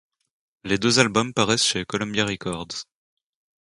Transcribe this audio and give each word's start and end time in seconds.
Les 0.63 0.79
deux 0.79 0.97
albums 0.97 1.31
paraissent 1.31 1.63
chez 1.63 1.85
Columbia 1.85 2.25
Records. 2.25 2.87